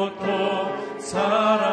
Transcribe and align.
옷도 0.00 0.98
사랑 0.98 1.69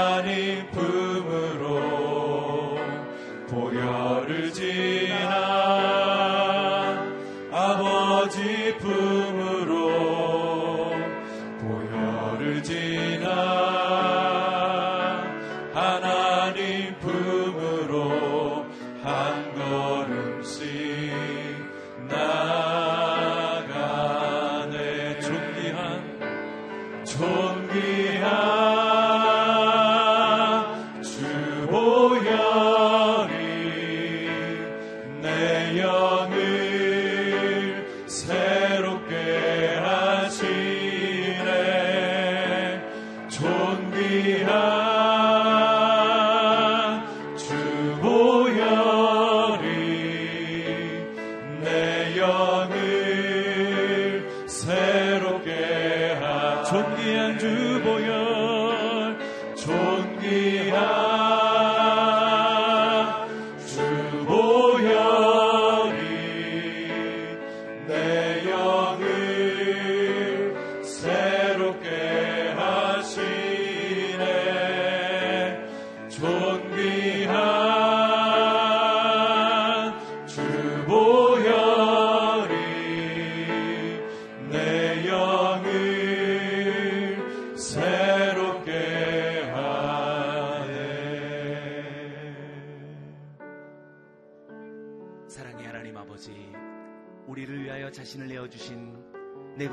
하나님 0.00 0.66
품으로 0.70 1.89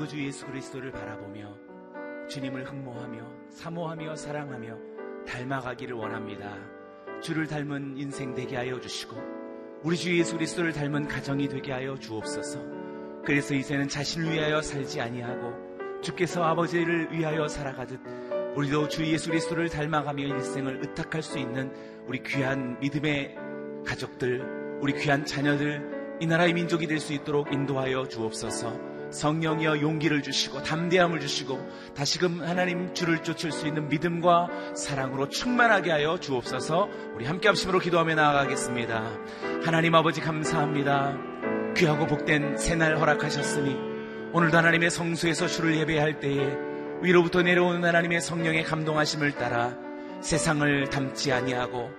구주 0.08 0.24
예수 0.24 0.46
그리스도를 0.46 0.90
바라보며 0.90 1.54
주님을 2.30 2.64
흠모하며 2.64 3.50
사모하며 3.50 4.16
사랑하며 4.16 4.76
닮아가기를 5.26 5.94
원합니다. 5.94 6.56
주를 7.20 7.46
닮은 7.46 7.98
인생 7.98 8.34
되게 8.34 8.56
하여 8.56 8.80
주시고 8.80 9.16
우리 9.82 9.98
주 9.98 10.18
예수 10.18 10.32
그리스도를 10.32 10.72
닮은 10.72 11.08
가정이 11.08 11.48
되게 11.48 11.72
하여 11.72 11.94
주옵소서. 11.98 12.58
그래서 13.22 13.54
이제는 13.54 13.88
자신을 13.88 14.32
위하여 14.32 14.62
살지 14.62 14.98
아니하고 14.98 16.00
주께서 16.00 16.42
아버지를 16.42 17.12
위하여 17.12 17.46
살아가듯 17.46 18.00
우리도 18.56 18.88
주 18.88 19.04
예수 19.04 19.28
그리스도를 19.28 19.68
닮아가며 19.68 20.24
일생을 20.24 20.80
의탁할 20.86 21.22
수 21.22 21.38
있는 21.38 21.70
우리 22.06 22.22
귀한 22.22 22.80
믿음의 22.80 23.36
가족들, 23.84 24.78
우리 24.80 24.94
귀한 24.94 25.26
자녀들, 25.26 26.16
이 26.20 26.26
나라의 26.26 26.54
민족이 26.54 26.86
될 26.86 26.98
수 26.98 27.12
있도록 27.12 27.52
인도하여 27.52 28.08
주옵소서. 28.08 28.87
성령이여 29.10 29.80
용기를 29.80 30.22
주시고 30.22 30.62
담대함을 30.62 31.20
주시고 31.20 31.58
다시금 31.94 32.42
하나님 32.42 32.94
주를 32.94 33.22
쫓을 33.22 33.52
수 33.52 33.66
있는 33.66 33.88
믿음과 33.88 34.74
사랑으로 34.74 35.28
충만하게 35.28 35.90
하여 35.90 36.18
주옵소서. 36.18 36.88
우리 37.14 37.26
함께 37.26 37.48
합심으로 37.48 37.78
기도하며 37.78 38.14
나아가겠습니다. 38.14 39.02
하나님 39.64 39.94
아버지 39.94 40.20
감사합니다. 40.20 41.16
귀하고 41.76 42.06
복된 42.06 42.56
새날 42.58 42.98
허락하셨으니 42.98 43.76
오늘도 44.32 44.56
하나님의 44.56 44.90
성수에서 44.90 45.46
주를 45.46 45.76
예배할 45.76 46.20
때에 46.20 46.56
위로부터 47.00 47.42
내려오는 47.42 47.84
하나님의 47.84 48.20
성령의 48.20 48.64
감동하심을 48.64 49.32
따라 49.32 49.76
세상을 50.20 50.90
닮지 50.90 51.32
아니하고 51.32 51.90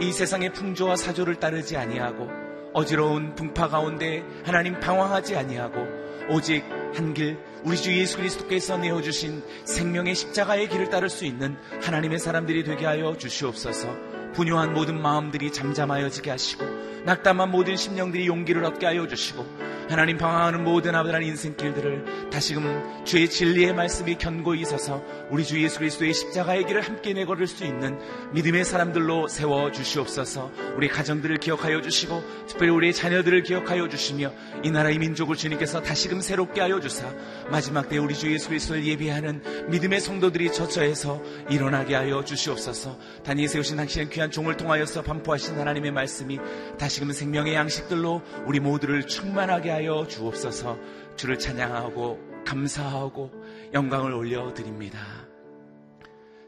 이 0.00 0.12
세상의 0.12 0.52
풍조와 0.52 0.96
사조를 0.96 1.36
따르지 1.36 1.76
아니하고 1.76 2.28
어지러운 2.74 3.34
분파 3.34 3.68
가운데 3.68 4.22
하나님 4.44 4.78
방황하지 4.78 5.36
아니하고 5.36 6.07
오직 6.30 6.64
한 6.94 7.14
길 7.14 7.38
우리 7.64 7.76
주 7.76 7.92
예수 7.96 8.16
그리스도께서 8.16 8.78
내어주신 8.78 9.42
생명의 9.64 10.14
십자가의 10.14 10.68
길을 10.68 10.90
따를 10.90 11.08
수 11.08 11.24
있는 11.24 11.56
하나님의 11.82 12.18
사람들이 12.18 12.64
되게 12.64 12.86
하여 12.86 13.16
주시옵소서. 13.16 13.88
분요한 14.34 14.72
모든 14.74 15.00
마음들이 15.00 15.52
잠잠하여지게 15.52 16.30
하시고 16.30 16.64
낙담한 17.04 17.50
모든 17.50 17.76
심령들이 17.76 18.26
용기를 18.26 18.64
얻게 18.64 18.86
하여 18.86 19.06
주시고 19.08 19.44
하나님 19.88 20.18
방황하는 20.18 20.64
모든 20.64 20.94
아버지한 20.94 21.22
인생길들을 21.22 22.30
다시금 22.30 23.04
주의 23.06 23.28
진리의 23.28 23.72
말씀이 23.72 24.16
견고히 24.18 24.60
있어서 24.60 25.02
우리 25.30 25.46
주 25.46 25.62
예수 25.62 25.78
그리스도의 25.78 26.12
십자가의 26.12 26.66
길을 26.66 26.82
함께 26.82 27.14
내걸을 27.14 27.46
수 27.46 27.64
있는 27.64 27.98
믿음의 28.32 28.66
사람들로 28.66 29.28
세워 29.28 29.72
주시옵소서. 29.72 30.52
우리 30.76 30.88
가정들을 30.88 31.38
기억하여 31.38 31.80
주시고 31.80 32.22
특별히 32.48 32.70
우리 32.70 32.92
자녀들을 32.92 33.42
기억하여 33.44 33.88
주시며 33.88 34.30
이 34.62 34.70
나라의 34.70 34.98
민족을 34.98 35.36
주님께서 35.36 35.80
다시금 35.80 36.20
새롭게 36.20 36.60
하여 36.60 36.80
주사 36.80 37.10
마지막 37.50 37.88
때 37.88 37.96
우리 37.96 38.14
주 38.14 38.30
예수 38.30 38.48
그리스도를 38.48 38.84
예비하는 38.84 39.70
믿음의 39.70 40.00
성도들이 40.00 40.52
저처해서 40.52 41.22
일어나게 41.48 41.94
하여 41.94 42.22
주시옵소서. 42.22 42.98
단위에 43.24 43.46
세우신 43.46 43.78
당신의 43.78 44.10
귀한 44.10 44.30
종을 44.30 44.58
통하여서 44.58 45.00
반포하신 45.00 45.58
하나님의 45.58 45.92
말씀이 45.92 46.38
다시금 46.78 47.10
생명의 47.12 47.54
양식들로 47.54 48.20
우리 48.44 48.60
모두를 48.60 49.06
충만하게 49.06 49.70
하여 49.70 49.77
주옵소서 49.86 50.76
주를 51.16 51.38
찬양하고 51.38 52.18
감사하고 52.44 53.30
영광을 53.72 54.12
올려드립니다. 54.12 54.98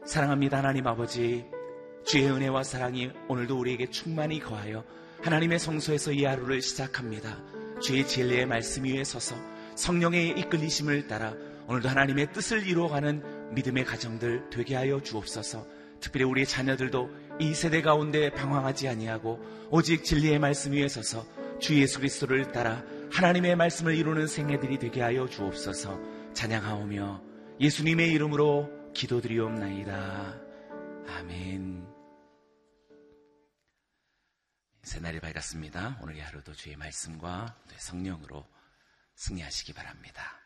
사랑합니다 0.05 0.57
하나님 0.57 0.87
아버지 0.87 1.45
주의 2.05 2.29
은혜와 2.29 2.63
사랑이 2.63 3.11
오늘도 3.29 3.57
우리에게 3.57 3.89
충만히 3.89 4.39
거하여 4.39 4.83
하나님의 5.21 5.59
성소에서 5.59 6.11
이 6.11 6.25
하루를 6.25 6.61
시작합니다. 6.61 7.41
주의 7.81 8.05
진리의 8.05 8.47
말씀 8.47 8.83
위에 8.83 9.03
서서 9.03 9.35
성령의 9.75 10.39
이끌리심을 10.39 11.07
따라 11.07 11.33
오늘도 11.67 11.87
하나님의 11.87 12.33
뜻을 12.33 12.67
이루어가는 12.67 13.53
믿음의 13.53 13.85
가정들 13.85 14.49
되게 14.49 14.75
하여 14.75 14.99
주옵소서. 15.01 15.65
특별히 16.01 16.25
우리 16.25 16.45
자녀들도 16.45 17.09
이 17.39 17.53
세대 17.53 17.81
가운데 17.81 18.31
방황하지 18.31 18.89
아니하고 18.89 19.39
오직 19.69 20.03
진리의 20.03 20.39
말씀 20.39 20.73
위에 20.73 20.87
서서 20.89 21.25
주 21.59 21.79
예수 21.79 21.99
그리스도를 21.99 22.51
따라 22.51 22.83
하나님의 23.11 23.57
말씀을 23.57 23.95
이루는 23.95 24.25
생애들이 24.25 24.79
되게 24.79 25.01
하여 25.01 25.27
주옵소서. 25.27 25.99
찬양하오며 26.33 27.21
예수님의 27.59 28.09
이름으로 28.13 28.91
기도드리옵나이다. 28.93 30.39
아멘. 31.07 31.85
새날이 34.83 35.19
밝았습니다. 35.19 35.99
오늘의 36.01 36.21
하루도 36.21 36.53
주의 36.53 36.75
말씀과 36.77 37.57
성령으로 37.75 38.47
승리하시기 39.15 39.73
바랍니다. 39.73 40.39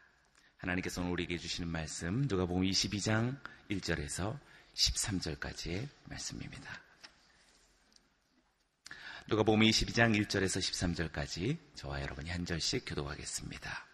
하나님께서 0.58 1.02
오늘 1.02 1.14
우리에게 1.14 1.38
주시는 1.38 1.70
말씀 1.70 2.24
누가복음 2.28 2.64
22장 2.64 3.40
1절에서 3.70 4.40
13절까지의 4.74 5.88
말씀입니다. 6.06 6.85
누가복음 9.28 9.62
22장 9.62 10.16
1절에서 10.16 11.10
13절까지 11.10 11.58
저와 11.74 12.00
여러분이 12.04 12.30
한 12.30 12.46
절씩 12.46 12.84
교도하겠습니다. 12.86 13.88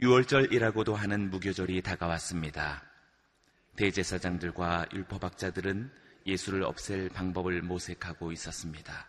6월절이라고도 0.00 0.94
하는 0.94 1.30
무교절이 1.30 1.82
다가왔습니다. 1.82 2.84
대제사장들과 3.74 4.86
율법학자들은 4.94 5.90
예수를 6.26 6.62
없앨 6.62 7.08
방법을 7.08 7.62
모색하고 7.62 8.30
있었습니다. 8.30 9.08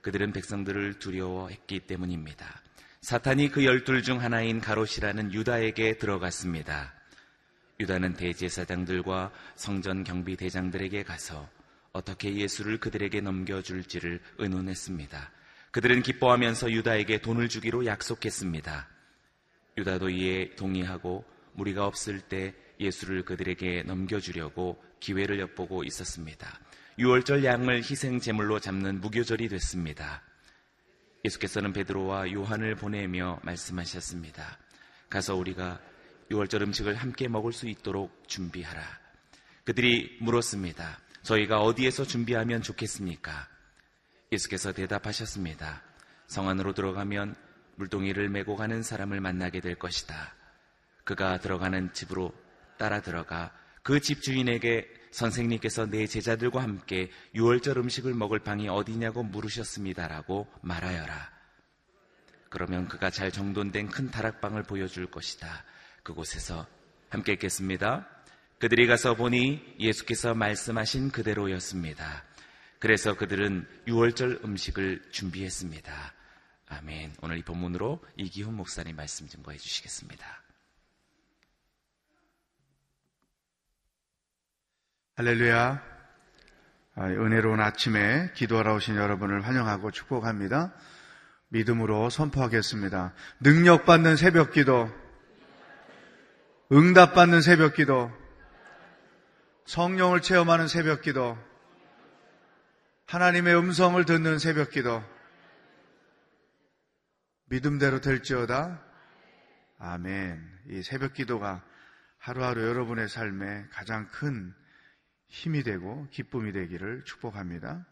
그들은 0.00 0.32
백성들을 0.32 0.98
두려워했기 0.98 1.86
때문입니다. 1.86 2.60
사탄이 3.02 3.50
그 3.50 3.64
열둘 3.64 4.02
중 4.02 4.20
하나인 4.20 4.60
가롯이라는 4.60 5.32
유다에게 5.32 5.98
들어갔습니다. 5.98 6.92
유다는 7.78 8.14
대제사장들과 8.14 9.30
성전 9.54 10.02
경비 10.02 10.34
대장들에게 10.34 11.04
가서 11.04 11.48
어떻게 11.92 12.34
예수를 12.34 12.78
그들에게 12.78 13.20
넘겨줄지를 13.20 14.20
의논했습니다. 14.38 15.32
그들은 15.72 16.02
기뻐하면서 16.02 16.72
유다에게 16.72 17.20
돈을 17.20 17.48
주기로 17.48 17.86
약속했습니다. 17.86 18.88
유다도 19.78 20.10
이에 20.10 20.54
동의하고 20.56 21.24
무리가 21.54 21.86
없을 21.86 22.20
때 22.20 22.54
예수를 22.78 23.24
그들에게 23.24 23.84
넘겨주려고 23.84 24.82
기회를 25.00 25.40
엿보고 25.40 25.84
있었습니다. 25.84 26.58
6월절 26.98 27.44
양을 27.44 27.78
희생 27.78 28.20
제물로 28.20 28.60
잡는 28.60 29.00
무교절이 29.00 29.48
됐습니다. 29.48 30.22
예수께서는 31.24 31.72
베드로와 31.72 32.32
요한을 32.32 32.74
보내며 32.76 33.40
말씀하셨습니다. 33.42 34.58
가서 35.08 35.34
우리가 35.36 35.80
6월절 36.30 36.62
음식을 36.62 36.94
함께 36.94 37.28
먹을 37.28 37.52
수 37.52 37.68
있도록 37.68 38.24
준비하라. 38.28 38.82
그들이 39.64 40.18
물었습니다. 40.20 40.98
저희가 41.22 41.60
어디에서 41.60 42.04
준비하면 42.04 42.62
좋겠습니까? 42.62 43.48
예수께서 44.32 44.72
대답하셨습니다. 44.72 45.82
성 46.26 46.48
안으로 46.48 46.72
들어가면 46.72 47.34
물동이를 47.76 48.28
메고 48.28 48.56
가는 48.56 48.82
사람을 48.82 49.20
만나게 49.20 49.60
될 49.60 49.74
것이다. 49.74 50.34
그가 51.04 51.38
들어가는 51.38 51.92
집으로 51.92 52.32
따라 52.78 53.00
들어가 53.00 53.52
그 53.82 54.00
집 54.00 54.22
주인에게 54.22 54.88
선생님께서 55.10 55.86
내 55.86 56.06
제자들과 56.06 56.62
함께 56.62 57.10
6월절 57.34 57.76
음식을 57.78 58.14
먹을 58.14 58.38
방이 58.38 58.68
어디냐고 58.68 59.22
물으셨습니다라고 59.24 60.46
말하여라. 60.62 61.30
그러면 62.48 62.88
그가 62.88 63.10
잘 63.10 63.32
정돈된 63.32 63.88
큰 63.88 64.10
다락방을 64.10 64.64
보여줄 64.64 65.10
것이다. 65.10 65.64
그곳에서 66.02 66.66
함께 67.08 67.32
있겠습니다. 67.32 68.08
그들이 68.60 68.86
가서 68.86 69.14
보니 69.14 69.76
예수께서 69.78 70.34
말씀하신 70.34 71.12
그대로였습니다. 71.12 72.24
그래서 72.78 73.16
그들은 73.16 73.66
6월절 73.88 74.44
음식을 74.44 75.08
준비했습니다. 75.10 76.12
아멘. 76.68 77.14
오늘 77.22 77.38
이 77.38 77.42
본문으로 77.42 78.04
이기훈 78.16 78.54
목사님 78.54 78.96
말씀 78.96 79.26
증거해 79.26 79.56
주시겠습니다. 79.56 80.26
할렐루야. 85.16 85.82
아, 86.96 87.06
은혜로운 87.06 87.60
아침에 87.60 88.30
기도하러 88.34 88.74
오신 88.74 88.96
여러분을 88.96 89.40
환영하고 89.46 89.90
축복합니다. 89.90 90.74
믿음으로 91.48 92.10
선포하겠습니다. 92.10 93.14
능력받는 93.40 94.16
새벽 94.16 94.52
기도, 94.52 94.90
응답받는 96.70 97.40
새벽 97.40 97.74
기도, 97.74 98.10
성령을 99.70 100.20
체험하는 100.20 100.66
새벽 100.66 101.00
기도, 101.00 101.38
하나님의 103.06 103.56
음성을 103.56 104.04
듣는 104.04 104.40
새벽 104.40 104.70
기도, 104.70 105.00
믿음대로 107.44 108.00
될지어다. 108.00 108.82
아멘. 109.78 110.44
이 110.70 110.82
새벽 110.82 111.14
기도가 111.14 111.64
하루하루 112.18 112.66
여러분의 112.66 113.08
삶에 113.08 113.68
가장 113.70 114.08
큰 114.08 114.52
힘이 115.28 115.62
되고 115.62 116.08
기쁨이 116.10 116.50
되기를 116.50 117.04
축복합니다. 117.04 117.86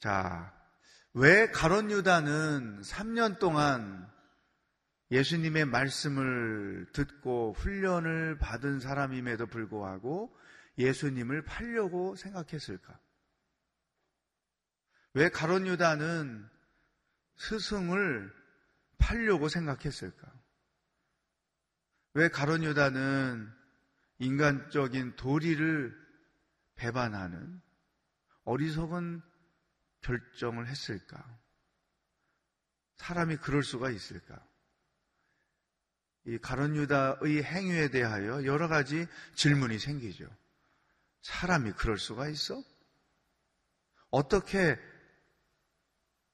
자, 0.00 0.52
왜 1.14 1.52
가론 1.52 1.92
유다는 1.92 2.80
3년 2.80 3.38
동안 3.38 4.11
예수님의 5.12 5.66
말씀을 5.66 6.86
듣고 6.94 7.52
훈련을 7.52 8.38
받은 8.38 8.80
사람임에도 8.80 9.46
불구하고 9.46 10.34
예수님을 10.78 11.44
팔려고 11.44 12.16
생각했을까? 12.16 12.98
왜 15.12 15.28
가론 15.28 15.66
유다는 15.66 16.48
스승을 17.36 18.32
팔려고 18.96 19.50
생각했을까? 19.50 20.32
왜 22.14 22.28
가론 22.28 22.64
유다는 22.64 23.52
인간적인 24.18 25.16
도리를 25.16 25.94
배반하는 26.76 27.60
어리석은 28.44 29.20
결정을 30.00 30.68
했을까? 30.68 31.38
사람이 32.94 33.36
그럴 33.36 33.62
수가 33.62 33.90
있을까? 33.90 34.51
이 36.24 36.38
가론 36.38 36.76
유다의 36.76 37.42
행위에 37.42 37.88
대하여 37.88 38.44
여러 38.44 38.68
가지 38.68 39.06
질문이 39.34 39.78
생기죠. 39.78 40.26
사람이 41.22 41.72
그럴 41.72 41.98
수가 41.98 42.28
있어? 42.28 42.62
어떻게 44.10 44.78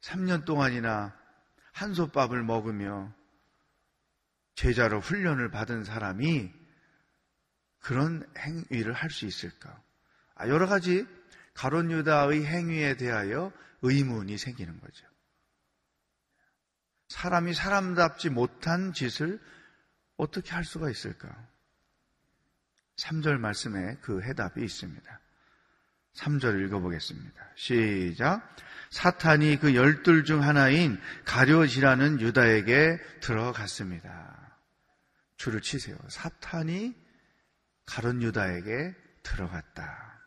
3년 0.01 0.45
동안이나 0.45 1.17
한솥밥을 1.73 2.43
먹으며 2.43 3.15
제자로 4.55 5.01
훈련을 5.01 5.51
받은 5.51 5.85
사람이 5.85 6.53
그런 7.79 8.29
행위를 8.37 8.93
할 8.93 9.11
수 9.11 9.25
있을까? 9.25 9.83
아, 10.35 10.49
여러 10.49 10.67
가지 10.67 11.07
가론 11.55 11.91
유다의 11.91 12.45
행위에 12.45 12.97
대하여 12.97 13.53
의문이 13.83 14.39
생기는 14.39 14.79
거죠. 14.81 15.07
사람이 17.09 17.55
사람답지 17.55 18.29
못한 18.31 18.93
짓을 18.93 19.41
어떻게 20.19 20.51
할 20.51 20.65
수가 20.65 20.91
있을까? 20.91 21.35
3절 22.97 23.39
말씀에 23.39 23.97
그 24.03 24.21
해답이 24.21 24.63
있습니다. 24.63 25.21
3절 26.15 26.65
읽어보겠습니다. 26.67 27.53
시작. 27.55 28.57
사탄이 28.91 29.59
그 29.61 29.75
열둘 29.75 30.25
중 30.25 30.43
하나인 30.43 31.01
가룟이라는 31.25 32.21
유다에게 32.21 32.99
들어갔습니다. 33.21 34.59
줄을 35.37 35.61
치세요. 35.63 35.97
사탄이 36.09 36.97
가론 37.87 38.23
유다에게 38.23 38.95
들어갔다. 39.23 40.21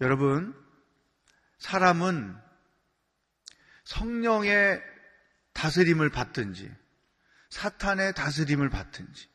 여러분, 0.00 0.54
사람은 1.58 2.34
성령의 3.84 4.82
다스림을 5.52 6.10
받든지 6.10 6.72
사탄의 7.50 8.14
다스림을 8.14 8.68
받든지 8.68 9.28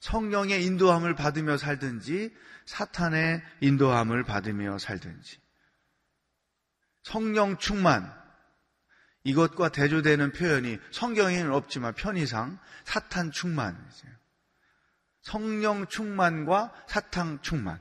성령의 0.00 0.64
인도함을 0.64 1.14
받으며 1.14 1.56
살든지 1.56 2.34
사탄의 2.66 3.42
인도함을 3.60 4.24
받으며 4.24 4.78
살든지 4.78 5.38
성령 7.02 7.58
충만 7.58 8.20
이것과 9.24 9.70
대조되는 9.70 10.32
표현이 10.32 10.78
성경에는 10.92 11.52
없지만 11.52 11.94
편의상 11.94 12.58
사탄 12.84 13.30
충만이죠. 13.30 14.08
성령 15.22 15.86
충만과 15.86 16.72
사탄 16.88 17.42
충만. 17.42 17.80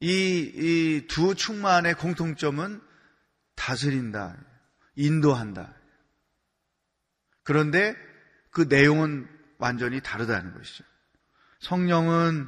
이 0.00 1.06
두 1.08 1.34
충만의 1.34 1.94
공통점은 1.94 2.82
다스린다, 3.54 4.36
인도한다. 4.96 5.74
그런데 7.50 7.96
그 8.52 8.66
내용은 8.68 9.28
완전히 9.58 10.00
다르다는 10.00 10.54
것이죠. 10.54 10.84
성령은 11.58 12.46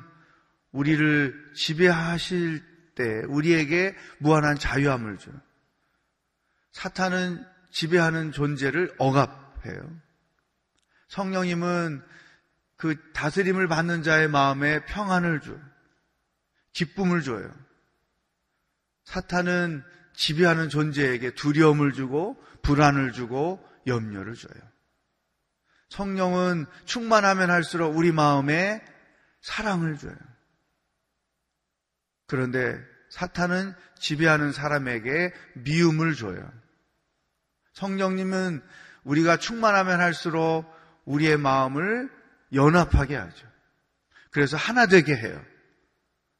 우리를 0.71 1.53
지배하실 1.57 2.63
때 2.95 3.23
우리에게 3.27 3.97
무한한 4.19 4.57
자유함을 4.57 5.19
줘요. 5.19 5.35
사탄은 6.71 7.45
지배하는 7.73 8.31
존재를 8.31 8.95
억압해요. 8.99 10.01
성령님은 11.09 12.01
그 12.77 12.95
다스림을 13.13 13.67
받는 13.67 14.05
자의 14.05 14.29
마음에 14.29 14.85
평안을 14.85 15.41
줘요. 15.41 15.61
기쁨을 16.75 17.23
줘요. 17.23 17.53
사탄은 19.03 19.83
지배하는 20.15 20.69
존재에게 20.69 21.35
두려움을 21.35 21.93
주고 21.93 22.41
불안을 22.63 23.11
주고 23.11 23.69
염려를 23.89 24.35
줘요. 24.37 24.72
성령은 25.93 26.65
충만하면 26.87 27.51
할수록 27.51 27.95
우리 27.95 28.13
마음에 28.13 28.83
사랑을 29.43 29.99
줘요. 29.99 30.17
그런데 32.27 32.81
사탄은 33.11 33.75
지배하는 33.99 34.53
사람에게 34.53 35.35
미움을 35.55 36.15
줘요. 36.15 36.51
성령님은 37.75 38.63
우리가 39.05 39.37
충만하면 39.37 40.01
할수록 40.01 40.65
우리의 41.05 41.37
마음을 41.37 42.11
연합하게 42.55 43.17
하죠. 43.17 43.47
그래서 44.31 44.57
하나 44.57 44.87
되게 44.87 45.15
해요. 45.15 45.45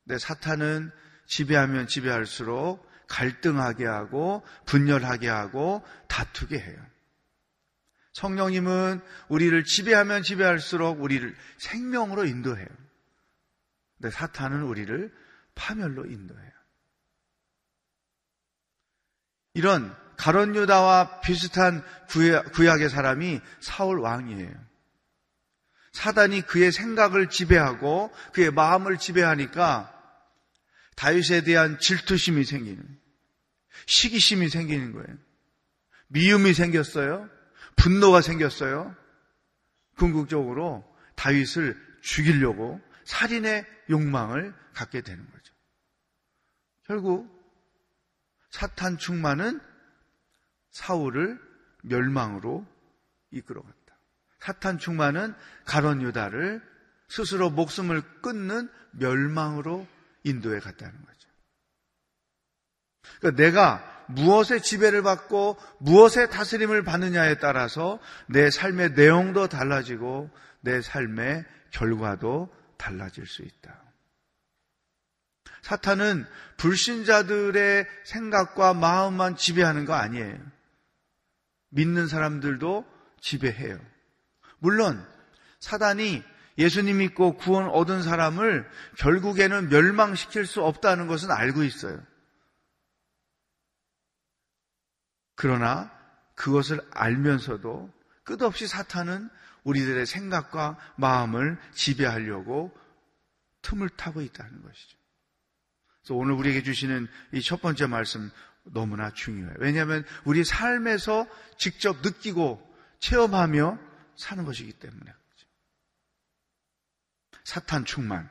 근데 0.05 0.19
사탄은 0.19 0.91
지배하면 1.27 1.89
지배할수록 1.89 2.91
갈등하게 3.07 3.85
하고 3.85 4.43
분열하게 4.65 5.29
하고 5.29 5.85
다투게 6.09 6.59
해요. 6.59 6.92
성령님은 8.13 9.01
우리를 9.29 9.65
지배하면 9.65 10.23
지배할수록 10.23 11.01
우리를 11.01 11.35
생명으로 11.59 12.27
인도해요. 12.27 12.67
근데 13.97 14.11
사탄은 14.11 14.63
우리를 14.63 15.13
파멸로 15.55 16.07
인도해요. 16.07 16.53
이런 19.55 19.97
가론 20.17 20.55
유다와 20.55 21.21
비슷한 21.21 21.85
구약의 22.53 22.91
사람이 22.91 23.41
사울 23.61 24.01
왕이에요. 24.01 24.53
사단이 25.93 26.43
그의 26.43 26.73
생각을 26.73 27.29
지배하고 27.29 28.13
그의 28.33 28.51
마음을 28.51 28.99
지배하니까 28.99 29.91
다윗에 30.97 31.43
대한 31.43 31.79
질투심이 31.79 32.45
생기는 32.45 32.83
시기심이 33.87 34.49
생기는 34.49 34.93
거예요. 34.93 35.19
미움이 36.09 36.55
생겼어요. 36.55 37.29
분노가 37.77 38.21
생겼어요. 38.21 38.95
궁극적으로 39.97 40.85
다윗을 41.17 41.77
죽이려고 42.01 42.81
살인의 43.05 43.67
욕망을 43.91 44.55
갖게 44.75 45.03
되는 45.03 45.25
거죠. 45.31 45.55
결국 46.85 47.29
사탄 48.51 48.99
충만은 48.99 49.61
사울을 50.71 51.41
멸망으로 51.83 52.67
이끌어갔다. 53.31 53.99
사탄 54.41 54.79
충만은 54.79 55.35
가론 55.65 56.03
유다를 56.03 56.63
스스로 57.09 57.51
목숨을 57.51 58.03
끊는 58.23 58.71
멸망으로 58.93 59.87
인도해 60.25 60.61
갔다는 60.61 61.01
거죠. 61.05 61.29
그러니까 63.21 63.43
내가 63.43 63.92
무엇의 64.09 64.63
지배를 64.63 65.03
받고 65.03 65.59
무엇의 65.79 66.31
다스림을 66.31 66.85
받느냐에 66.85 67.39
따라서 67.39 67.99
내 68.27 68.51
삶의 68.51 68.93
내용도 68.93 69.49
달라지고 69.49 70.31
내 70.61 70.81
삶의 70.81 71.45
결과도 71.71 72.53
달라질 72.77 73.27
수 73.27 73.43
있다. 73.43 73.83
사탄은 75.63 76.27
불신자들의 76.57 77.87
생각과 78.05 78.75
마음만 78.75 79.37
지배하는 79.37 79.85
거 79.85 79.95
아니에요. 79.95 80.37
믿는 81.71 82.07
사람들도 82.07 82.85
지배해요. 83.21 83.79
물론 84.59 85.05
사단이 85.61 86.23
예수님 86.59 86.99
믿고 86.99 87.37
구원 87.37 87.69
얻은 87.69 88.03
사람을 88.03 88.69
결국에는 88.99 89.69
멸망시킬 89.69 90.47
수 90.47 90.63
없다는 90.63 91.07
것은 91.07 91.31
알고 91.31 91.63
있어요. 91.63 91.99
그러나 95.35 95.91
그것을 96.35 96.81
알면서도 96.91 97.93
끝없이 98.25 98.67
사탄은 98.67 99.29
우리들의 99.65 100.07
생각과 100.07 100.79
마음을 100.97 101.59
지배하려고 101.73 102.77
틈을 103.63 103.89
타고 103.91 104.21
있다는 104.21 104.63
것이죠. 104.63 104.99
그래서 106.03 106.15
오늘 106.15 106.35
우리에게 106.35 106.63
주시는 106.63 107.07
이 107.33 107.43
첫 107.43 107.61
번째 107.63 107.87
말씀 107.87 108.31
너무나 108.65 109.13
중요해요. 109.13 109.55
왜냐하면 109.59 110.05
우리 110.25 110.45
삶에서 110.45 111.27
직접 111.59 112.01
느끼고 112.03 112.61
체험하며 113.01 113.79
사는 114.17 114.45
것이기 114.45 114.73
때문에. 114.75 115.13
사탄 117.45 117.85
충만. 117.85 118.31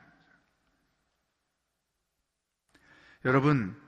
여러분, 3.24 3.70
어, 3.70 3.81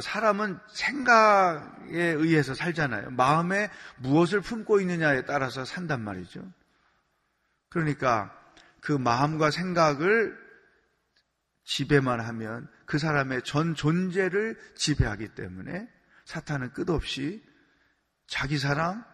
사람은 0.00 0.58
생각에 0.68 1.98
의해서 1.98 2.54
살잖아요. 2.54 3.10
마음에 3.10 3.70
무엇을 3.98 4.40
품고 4.40 4.80
있느냐에 4.80 5.24
따라서 5.24 5.64
산단 5.64 6.00
말이죠. 6.02 6.42
그러니까 7.68 8.32
그 8.80 8.92
마음과 8.92 9.50
생각을 9.50 10.38
지배만 11.64 12.20
하면 12.20 12.68
그 12.86 12.98
사람의 12.98 13.42
전 13.42 13.74
존재를 13.74 14.58
지배하기 14.76 15.34
때문에 15.34 15.88
사탄은 16.26 16.72
끝없이 16.72 17.42
자기 18.26 18.58
사랑, 18.58 19.04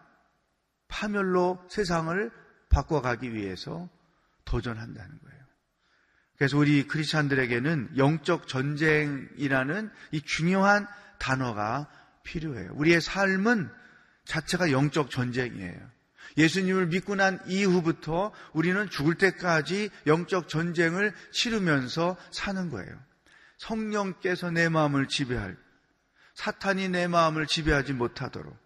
파멸로 0.87 1.65
세상을 1.69 2.31
바꿔가기 2.69 3.33
위해서 3.33 3.89
도전한다는 4.45 5.19
거예요. 5.19 5.40
그래서 6.41 6.57
우리 6.57 6.87
크리스찬들에게는 6.87 7.97
영적 7.97 8.47
전쟁이라는 8.47 9.91
이 10.09 10.21
중요한 10.23 10.87
단어가 11.19 11.87
필요해요. 12.23 12.71
우리의 12.73 12.99
삶은 12.99 13.69
자체가 14.25 14.71
영적 14.71 15.11
전쟁이에요. 15.11 15.79
예수님을 16.37 16.87
믿고 16.87 17.13
난 17.13 17.39
이후부터 17.45 18.33
우리는 18.53 18.89
죽을 18.89 19.19
때까지 19.19 19.91
영적 20.07 20.49
전쟁을 20.49 21.13
치르면서 21.29 22.17
사는 22.31 22.71
거예요. 22.71 22.91
성령께서 23.59 24.49
내 24.49 24.67
마음을 24.67 25.07
지배할, 25.07 25.55
사탄이 26.33 26.89
내 26.89 27.05
마음을 27.05 27.45
지배하지 27.45 27.93
못하도록. 27.93 28.57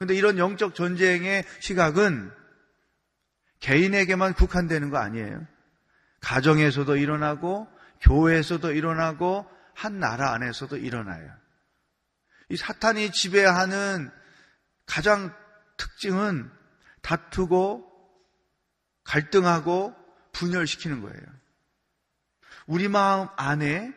근데 0.00 0.16
이런 0.16 0.38
영적 0.38 0.74
전쟁의 0.74 1.44
시각은 1.60 2.32
개인에게만 3.60 4.34
국한되는 4.34 4.90
거 4.90 4.98
아니에요. 4.98 5.46
가정에서도 6.20 6.96
일어나고 6.96 7.68
교회에서도 8.00 8.72
일어나고 8.72 9.48
한 9.74 9.98
나라 10.00 10.32
안에서도 10.32 10.76
일어나요. 10.76 11.32
이 12.48 12.56
사탄이 12.56 13.12
지배하는 13.12 14.10
가장 14.86 15.34
특징은 15.76 16.50
다투고 17.02 17.86
갈등하고 19.04 19.94
분열시키는 20.32 21.00
거예요. 21.00 21.22
우리 22.66 22.88
마음 22.88 23.28
안에 23.36 23.94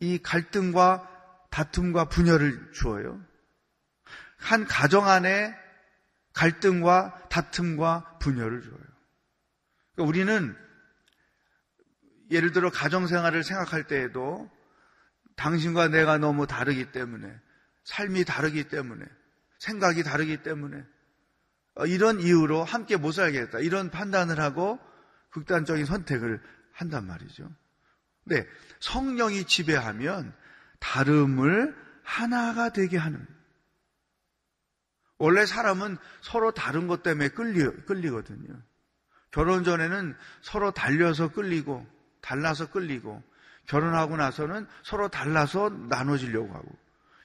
이 0.00 0.18
갈등과 0.18 1.08
다툼과 1.50 2.08
분열을 2.08 2.72
주어요. 2.72 3.20
한 4.36 4.66
가정 4.66 5.08
안에 5.08 5.54
갈등과 6.32 7.28
다툼과 7.28 8.18
분열을 8.18 8.62
줘요. 8.62 8.78
그러니까 9.94 10.08
우리는 10.08 10.56
예를 12.32 12.52
들어 12.52 12.70
가정생활을 12.70 13.44
생각할 13.44 13.86
때에도 13.86 14.50
당신과 15.36 15.88
내가 15.88 16.18
너무 16.18 16.46
다르기 16.46 16.90
때문에 16.92 17.32
삶이 17.84 18.24
다르기 18.24 18.68
때문에 18.68 19.04
생각이 19.58 20.02
다르기 20.02 20.42
때문에 20.42 20.82
어, 21.74 21.86
이런 21.86 22.20
이유로 22.20 22.64
함께 22.64 22.96
못 22.96 23.12
살겠다 23.12 23.60
이런 23.60 23.90
판단을 23.90 24.40
하고 24.40 24.78
극단적인 25.30 25.86
선택을 25.86 26.40
한단 26.72 27.06
말이죠. 27.06 27.50
네, 28.24 28.46
성령이 28.80 29.44
지배하면 29.44 30.34
다름을 30.80 31.74
하나가 32.02 32.70
되게 32.70 32.98
하는 32.98 33.26
원래 35.22 35.46
사람은 35.46 35.98
서로 36.20 36.50
다른 36.50 36.88
것 36.88 37.04
때문에 37.04 37.28
끌리, 37.28 37.64
끌리거든요. 37.86 38.60
결혼 39.30 39.62
전에는 39.62 40.16
서로 40.40 40.72
달려서 40.72 41.30
끌리고, 41.30 41.86
달라서 42.22 42.70
끌리고, 42.70 43.22
결혼하고 43.66 44.16
나서는 44.16 44.66
서로 44.82 45.08
달라서 45.08 45.68
나눠지려고 45.68 46.52
하고, 46.54 46.68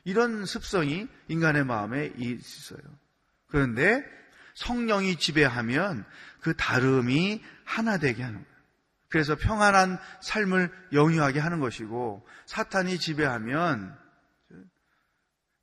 이런 0.04 0.46
습성이 0.46 1.08
인간의 1.28 1.66
마음에 1.66 2.12
있어요. 2.18 2.80
그런데 3.48 4.04
성령이 4.56 5.18
지배하면 5.18 6.06
그 6.42 6.56
다름이 6.56 7.44
하나 7.64 7.98
되게 7.98 8.24
하는 8.24 8.44
거예요. 8.44 8.58
그래서 9.10 9.36
평안한 9.36 10.00
삶을 10.22 10.72
영위하게 10.94 11.40
하는 11.40 11.60
것이고, 11.60 12.28
사탄이 12.46 13.00
지배하면 13.00 13.98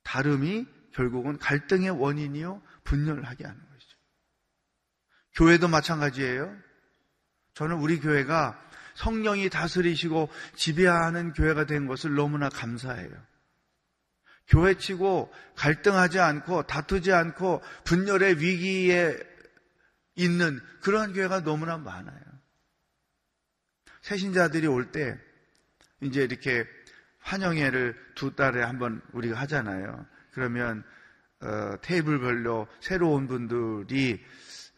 다름이 0.03 0.65
결국은 0.93 1.37
갈등의 1.37 1.89
원인이요, 1.89 2.61
분열하게 2.83 3.45
하는 3.45 3.59
것이죠. 3.59 3.97
교회도 5.35 5.67
마찬가지예요. 5.67 6.55
저는 7.53 7.77
우리 7.77 7.99
교회가 7.99 8.59
성령이 8.95 9.49
다스리시고 9.49 10.29
지배하는 10.55 11.33
교회가 11.33 11.65
된 11.65 11.85
것을 11.87 12.15
너무나 12.15 12.49
감사해요. 12.49 13.11
교회치고 14.47 15.33
갈등하지 15.55 16.19
않고 16.19 16.63
다투지 16.63 17.11
않고 17.11 17.61
분열의 17.83 18.39
위기에 18.39 19.17
있는 20.15 20.59
그러한 20.81 21.13
교회가 21.13 21.43
너무나 21.43 21.77
많아요. 21.77 22.19
새신자들이 24.01 24.67
올 24.67 24.91
때 24.91 25.19
이제 26.01 26.23
이렇게 26.23 26.65
환영회를 27.19 27.95
두 28.15 28.35
달에 28.35 28.61
한 28.61 28.77
번 28.77 29.01
우리가 29.13 29.39
하잖아요. 29.41 30.05
그러면 30.31 30.83
어, 31.41 31.75
테이블별로 31.81 32.67
새로 32.79 33.13
운 33.13 33.27
분들이 33.27 34.23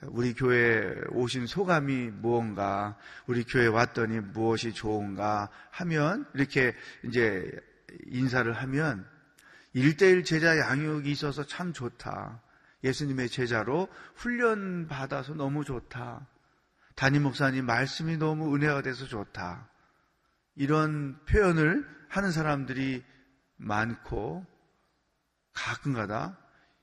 우리 0.04 0.34
교회 0.34 0.94
오신 1.10 1.48
소감이 1.48 2.12
무언가, 2.12 2.98
우리 3.26 3.44
교회 3.44 3.66
왔더니 3.66 4.20
무엇이 4.20 4.74
좋은가 4.74 5.50
하면 5.72 6.26
이렇게 6.36 6.76
이제 7.04 7.52
인사를 8.06 8.52
하면 8.52 9.08
일대일 9.74 10.24
제자 10.24 10.58
양육이 10.60 11.10
있어서 11.12 11.46
참 11.46 11.74
좋다. 11.74 12.42
예수님의 12.84 13.30
제자로 13.30 13.88
훈련 14.16 14.88
받아서 14.88 15.34
너무 15.34 15.66
좋다. 15.66 16.28
담임 16.96 17.24
목사님 17.24 17.66
말씀이 17.66 18.18
너무 18.18 18.56
은혜가 18.56 18.84
돼서 18.84 19.06
좋다. 19.06 19.68
이런 20.56 21.20
표현을 21.26 21.88
하는 22.10 22.32
사람들이 22.32 23.04
많고 23.58 24.46
가끔가다 25.54 26.38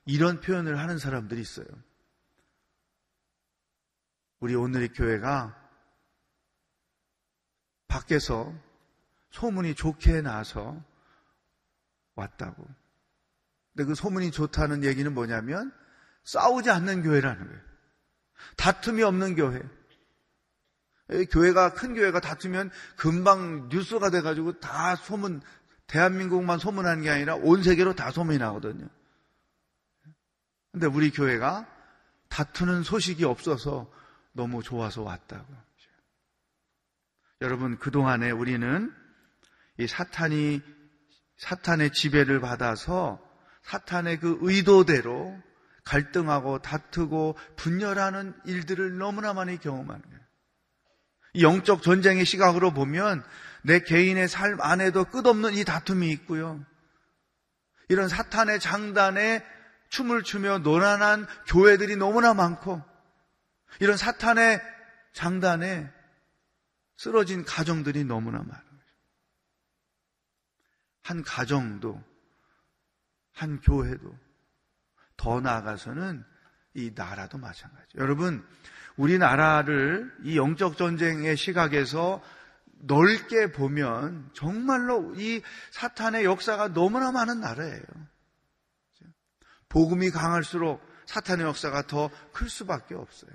이런 0.05 0.41
표현을 0.41 0.79
하는 0.79 0.97
사람들이 0.97 1.39
있어요. 1.39 1.67
우리 4.45 4.53
오늘의 4.53 4.89
교회가 4.89 5.59
밖에서 7.87 8.53
소문이 9.31 9.73
좋게 9.73 10.21
나서 10.21 10.79
왔다고. 12.13 12.63
근데 13.73 13.87
그 13.87 13.95
소문이 13.95 14.29
좋다는 14.29 14.83
얘기는 14.83 15.11
뭐냐면 15.11 15.73
싸우지 16.25 16.69
않는 16.69 17.01
교회라는 17.01 17.43
거예요. 17.43 17.61
다툼이 18.55 19.01
없는 19.01 19.33
교회. 19.33 19.63
교회가 21.31 21.73
큰 21.73 21.95
교회가 21.95 22.19
다투면 22.19 22.69
금방 22.97 23.69
뉴스가 23.69 24.11
돼가지고 24.11 24.59
다 24.59 24.95
소문 24.95 25.41
대한민국만 25.87 26.59
소문하는 26.59 27.01
게 27.01 27.09
아니라 27.09 27.33
온 27.33 27.63
세계로 27.63 27.95
다 27.95 28.11
소문이 28.11 28.37
나거든요. 28.37 28.87
근데 30.71 30.85
우리 30.85 31.09
교회가 31.09 31.67
다투는 32.29 32.83
소식이 32.83 33.25
없어서 33.25 33.91
너무 34.35 34.61
좋아서 34.61 35.01
왔다고. 35.01 35.45
여러분, 37.41 37.77
그동안에 37.79 38.31
우리는 38.31 38.93
이 39.77 39.87
사탄이, 39.87 40.61
사탄의 41.37 41.91
지배를 41.91 42.39
받아서 42.39 43.19
사탄의 43.63 44.19
그 44.19 44.37
의도대로 44.41 45.37
갈등하고 45.83 46.59
다투고 46.59 47.37
분열하는 47.55 48.33
일들을 48.45 48.97
너무나 48.97 49.33
많이 49.33 49.57
경험하는 49.59 50.01
거예요. 50.01 50.21
영적 51.41 51.81
전쟁의 51.81 52.25
시각으로 52.25 52.71
보면 52.71 53.23
내 53.63 53.79
개인의 53.79 54.27
삶 54.27 54.59
안에도 54.61 55.05
끝없는 55.05 55.53
이 55.53 55.63
다툼이 55.63 56.09
있고요. 56.11 56.63
이런 57.89 58.07
사탄의 58.07 58.59
장단에 58.59 59.45
춤을 59.89 60.23
추며 60.23 60.59
노란한 60.59 61.27
교회들이 61.47 61.95
너무나 61.95 62.33
많고, 62.33 62.81
이런 63.79 63.97
사탄의 63.97 64.61
장단에 65.13 65.91
쓰러진 66.97 67.43
가정들이 67.43 68.03
너무나 68.03 68.39
많아요. 68.39 68.63
한 71.03 71.21
가정도, 71.23 72.01
한 73.33 73.59
교회도, 73.61 74.17
더 75.17 75.39
나아가서는 75.39 76.23
이 76.73 76.91
나라도 76.95 77.37
마찬가지. 77.37 77.87
여러분, 77.95 78.45
우리나라를 78.97 80.13
이 80.23 80.37
영적 80.37 80.77
전쟁의 80.77 81.37
시각에서 81.37 82.23
넓게 82.79 83.51
보면 83.51 84.29
정말로 84.33 85.13
이 85.15 85.41
사탄의 85.71 86.25
역사가 86.25 86.69
너무나 86.69 87.11
많은 87.11 87.39
나라예요. 87.39 87.83
복음이 89.69 90.11
강할수록 90.11 90.81
사탄의 91.05 91.45
역사가 91.45 91.87
더 91.87 92.09
클 92.33 92.49
수밖에 92.49 92.95
없어요. 92.95 93.31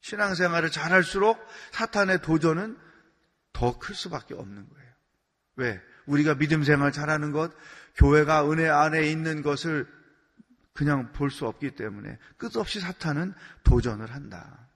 신앙생활을 0.00 0.70
잘할수록 0.70 1.38
사탄의 1.72 2.22
도전은 2.22 2.78
더 3.52 3.78
클 3.78 3.94
수밖에 3.94 4.34
없는 4.34 4.68
거예요. 4.68 4.92
왜? 5.56 5.80
우리가 6.06 6.34
믿음 6.36 6.64
생활 6.64 6.92
잘하는 6.92 7.32
것, 7.32 7.52
교회가 7.96 8.50
은혜 8.50 8.68
안에 8.68 9.10
있는 9.10 9.42
것을 9.42 9.86
그냥 10.72 11.12
볼 11.12 11.30
수 11.30 11.46
없기 11.46 11.72
때문에 11.72 12.18
끝없이 12.38 12.80
사탄은 12.80 13.34
도전을 13.64 14.12
한다. 14.12 14.68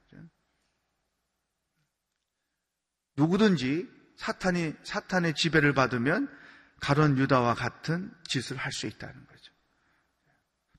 누구든지 3.16 3.88
사탄이 4.16 4.74
사탄의 4.82 5.34
지배를 5.34 5.72
받으면 5.72 6.28
가론 6.80 7.16
유다와 7.16 7.54
같은 7.54 8.12
짓을 8.24 8.56
할 8.56 8.72
수 8.72 8.86
있다는 8.86 9.14
거죠. 9.26 9.52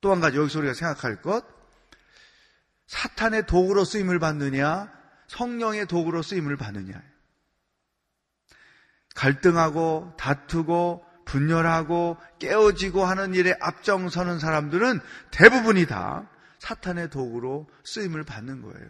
또 0.01 0.11
한 0.11 0.19
가지 0.19 0.37
여기서 0.37 0.59
우리가 0.59 0.73
생각할 0.73 1.21
것 1.21 1.45
사탄의 2.87 3.47
도구로 3.47 3.83
쓰임을 3.83 4.19
받느냐 4.19 4.91
성령의 5.27 5.87
도구로 5.87 6.21
쓰임을 6.21 6.55
받느냐 6.57 7.01
갈등하고 9.15 10.13
다투고 10.17 11.05
분열하고 11.25 12.17
깨어지고 12.39 13.05
하는 13.05 13.33
일에 13.33 13.55
앞장서는 13.59 14.39
사람들은 14.39 14.99
대부분이 15.31 15.87
다 15.87 16.29
사탄의 16.59 17.09
도구로 17.09 17.69
쓰임을 17.83 18.23
받는 18.23 18.61
거예요. 18.61 18.87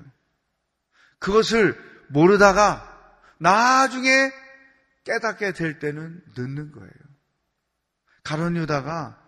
그것을 1.19 1.77
모르다가 2.09 2.91
나중에 3.37 4.31
깨닫게 5.05 5.53
될 5.53 5.79
때는 5.79 6.21
늦는 6.35 6.71
거예요. 6.71 6.91
가론 8.23 8.55
유다가 8.57 9.21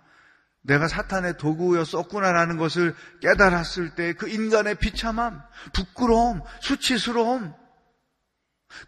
내가 0.67 0.89
사탄의 0.89 1.37
도구였었구나라는 1.37 2.57
것을 2.57 2.93
깨달았을 3.21 3.95
때 3.95 4.13
그 4.13 4.27
인간의 4.27 4.75
비참함, 4.75 5.41
부끄러움, 5.73 6.41
수치스러움, 6.61 7.53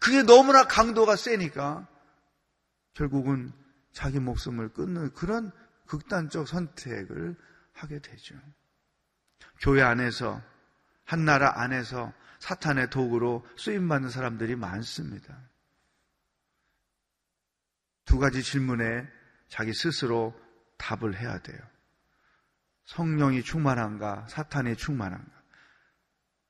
그게 0.02 0.24
너무나 0.24 0.66
강도가 0.66 1.16
세니까 1.16 1.88
결국은 2.94 3.54
자기 3.94 4.20
목숨을 4.20 4.74
끊는 4.74 5.14
그런 5.14 5.52
극단적 5.88 6.50
선택을 6.50 7.38
하게 7.72 8.00
되죠. 8.00 8.36
교회 9.62 9.82
안에서, 9.82 10.42
한 11.06 11.24
나라 11.24 11.62
안에서 11.62 12.12
사탄의 12.40 12.90
도구로 12.90 13.46
쓰임받는 13.58 14.10
사람들이 14.10 14.58
많습니다. 14.58 15.38
두 18.04 18.20
가지 18.20 18.44
질문에 18.44 19.08
자기 19.48 19.74
스스로 19.74 20.36
답을 20.80 21.16
해야 21.16 21.38
돼요. 21.40 21.60
성령이 22.86 23.44
충만한가, 23.44 24.28
사탄이 24.28 24.76
충만한가? 24.76 25.32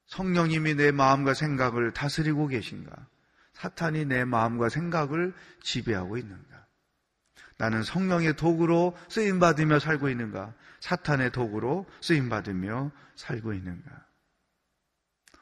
성령님이 0.06 0.76
내 0.76 0.92
마음과 0.92 1.34
생각을 1.34 1.92
다스리고 1.94 2.48
계신가? 2.48 3.08
사탄이 3.54 4.06
내 4.06 4.24
마음과 4.24 4.70
생각을 4.70 5.36
지배하고 5.62 6.18
있는가? 6.18 6.66
나는 7.58 7.84
성령의 7.84 8.38
도구로 8.38 8.98
쓰임받으며 9.10 9.80
살고 9.80 10.08
있는가? 10.08 10.54
사탄의 10.80 11.32
도구로 11.32 11.86
쓰임받으며 12.00 12.92
살고 13.16 13.54
있는가? 13.54 14.06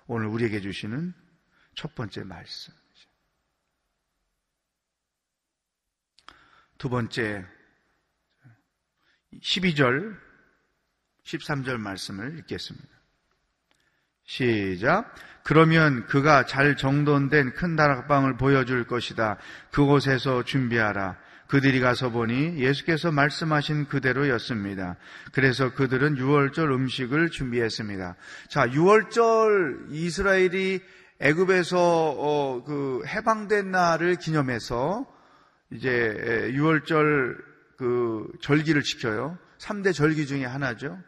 오늘 0.08 0.28
우리에게 0.28 0.62
주시는 0.62 1.14
첫 1.76 1.94
번째 1.94 2.24
말씀. 2.24 2.74
두 6.80 6.90
번째, 6.90 7.46
12절, 9.42 10.18
13절 11.24 11.78
말씀을 11.78 12.40
읽겠습니다. 12.40 12.88
시작. 14.26 15.14
그러면 15.44 16.06
그가 16.08 16.46
잘 16.46 16.76
정돈된 16.76 17.54
큰 17.54 17.76
다락방을 17.76 18.38
보여줄 18.38 18.86
것이다. 18.86 19.38
그곳에서 19.72 20.44
준비하라. 20.44 21.18
그들이 21.48 21.80
가서 21.80 22.10
보니 22.10 22.58
예수께서 22.58 23.12
말씀하신 23.12 23.88
그대로였습니다. 23.88 24.98
그래서 25.32 25.74
그들은 25.74 26.16
6월절 26.16 26.74
음식을 26.74 27.30
준비했습니다. 27.30 28.16
자, 28.50 28.68
6월절 28.68 29.92
이스라엘이 29.92 30.82
애굽에서 31.20 31.78
어, 31.80 32.64
그 32.66 33.02
해방된 33.08 33.72
날을 33.72 34.18
기념해서 34.18 35.06
이제 35.72 36.52
6월절 36.54 37.38
그 37.78 38.28
절기를 38.42 38.84
지켜요. 38.84 39.38
3대 39.60 39.94
절기 39.94 40.28
중에 40.28 40.46
하나죠. 40.46 41.00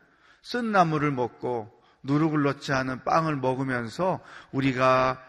쓴 0.42 0.72
나무를 0.72 1.12
먹고 1.12 1.72
누룩을 2.04 2.44
넣지 2.44 2.72
않은 2.72 3.04
빵을 3.04 3.36
먹으면서 3.38 4.22
우리가 4.52 5.22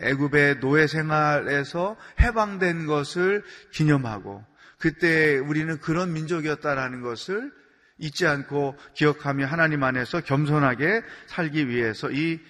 애굽의 0.00 0.60
노예 0.60 0.86
생활에서 0.86 1.96
해방된 2.20 2.86
것을 2.86 3.44
기념하고 3.72 4.44
그때 4.78 5.38
우리는 5.38 5.78
그런 5.78 6.12
민족이었다라는 6.12 7.02
것을 7.02 7.52
잊지 7.98 8.26
않고 8.26 8.76
기억하며 8.94 9.46
하나님 9.46 9.84
안에서 9.84 10.22
겸손하게 10.22 11.02
살기 11.26 11.68
위해서 11.68 12.10
이 12.10 12.40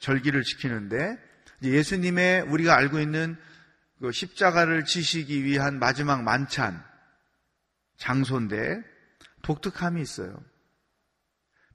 절기를 0.00 0.42
지키는데 0.42 1.18
예수님의 1.62 2.42
우리가 2.42 2.74
알고 2.76 2.98
있는 2.98 3.36
그 4.00 4.12
십자가를 4.12 4.84
지시기 4.84 5.44
위한 5.44 5.78
마지막 5.78 6.22
만찬 6.22 6.82
장소인데 7.96 8.82
독특함이 9.42 10.00
있어요. 10.02 10.36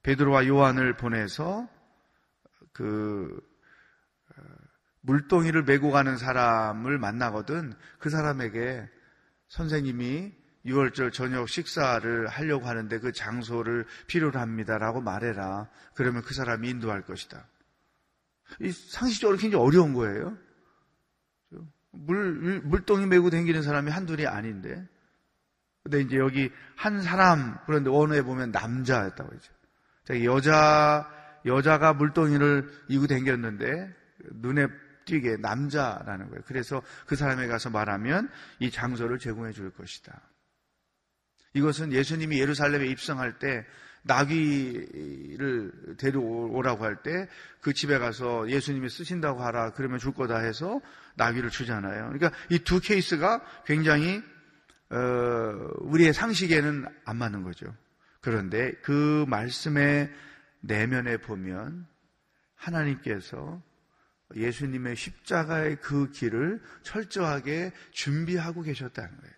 베드로와 0.03 0.47
요한을 0.47 0.97
보내서 0.97 1.67
그 2.73 3.39
어, 4.36 4.41
물동이를 5.01 5.63
메고 5.63 5.91
가는 5.91 6.17
사람을 6.17 6.97
만나거든 6.97 7.73
그 7.99 8.10
사람에게 8.10 8.89
선생님이 9.47 10.34
6월절 10.65 11.13
저녁 11.13 11.49
식사를 11.49 12.27
하려고 12.27 12.67
하는데 12.67 12.99
그 12.99 13.12
장소를 13.12 13.86
필요로 14.08 14.39
합니다라고 14.39 15.01
말해라. 15.01 15.69
그러면 15.95 16.21
그 16.21 16.34
사람이 16.34 16.69
인도할 16.69 17.01
것이다. 17.03 17.47
이 18.62 18.71
상식적으로 18.71 19.38
굉장히 19.38 19.63
어려운 19.63 19.93
거예요. 19.93 20.38
물, 21.91 22.62
물동이 22.63 23.06
메고 23.06 23.30
다니는 23.30 23.63
사람이 23.63 23.91
한둘이 23.91 24.28
아닌데. 24.28 24.88
근데 25.84 26.02
이제 26.02 26.17
여기 26.17 26.52
한 26.75 27.02
사람, 27.02 27.58
그런데 27.65 27.89
원어에 27.89 28.21
보면 28.21 28.52
남자였다고 28.52 29.34
했죠. 29.34 29.54
여자, 30.25 31.10
여자가 31.45 31.93
물동이를 31.93 32.69
이고 32.89 33.08
댕겼는데 33.08 33.95
눈에 34.34 34.67
띄게 35.06 35.38
남자라는 35.38 36.30
거예요. 36.30 36.43
그래서 36.45 36.82
그 37.06 37.15
사람에 37.15 37.47
가서 37.47 37.69
말하면 37.69 38.30
이 38.60 38.69
장소를 38.71 39.19
제공해 39.19 39.52
줄 39.52 39.71
것이다. 39.71 40.21
이것은 41.54 41.93
예수님이 41.93 42.39
예루살렘에 42.39 42.86
입성할 42.88 43.39
때 43.39 43.65
나귀를 44.04 45.95
데려오라고 45.97 46.86
할 46.86 47.02
때 47.04 47.28
그 47.62 47.73
집에 47.73 47.97
가서 47.99 48.49
예수님이 48.49 48.89
쓰신다고 48.89 49.41
하라 49.43 49.73
그러면 49.73 49.99
줄 49.99 50.13
거다 50.13 50.38
해서 50.38 50.80
나귀를 51.19 51.49
주잖아요. 51.49 52.12
그러니까 52.13 52.32
이 52.49 52.60
두 52.60 52.79
케이스가 52.79 53.41
굉장히 53.65 54.23
어, 54.89 54.95
우리의 55.82 56.13
상식에는 56.13 56.86
안 57.05 57.17
맞는 57.17 57.43
거죠. 57.43 57.75
그런데 58.21 58.71
그 58.82 59.25
말씀의 59.27 60.12
내면에 60.62 61.17
보면 61.17 61.86
하나님께서 62.55 63.62
예수님의 64.36 64.95
십자가의 64.95 65.77
그 65.82 66.12
길을 66.12 66.62
철저하게 66.84 67.71
준비하고 67.91 68.62
계셨다는 68.62 69.10
거예요. 69.10 69.34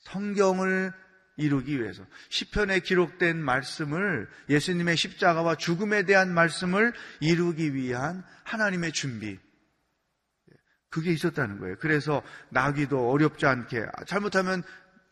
성경을 0.00 0.92
이루기 1.36 1.80
위해서 1.80 2.04
시편에 2.30 2.80
기록된 2.80 3.42
말씀을 3.42 4.28
예수님의 4.48 4.96
십자가와 4.96 5.56
죽음에 5.56 6.02
대한 6.04 6.32
말씀을 6.34 6.92
이루기 7.20 7.74
위한 7.74 8.24
하나님의 8.44 8.92
준비 8.92 9.38
그게 10.90 11.12
있었다는 11.12 11.58
거예요. 11.58 11.76
그래서 11.78 12.22
나기도 12.50 13.10
어렵지 13.10 13.46
않게 13.46 13.86
잘못하면 14.06 14.62